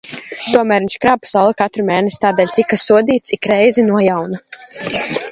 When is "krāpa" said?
1.01-1.29